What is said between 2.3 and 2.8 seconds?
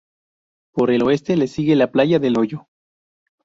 Hoyo.